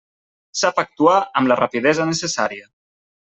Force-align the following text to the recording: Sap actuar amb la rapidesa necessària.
Sap 0.61 0.79
actuar 0.83 1.17
amb 1.41 1.51
la 1.51 1.57
rapidesa 1.61 2.09
necessària. 2.13 2.67